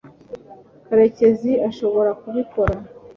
karekezi 0.85 1.51
ashobora 1.69 2.11
kubikora 2.21 2.73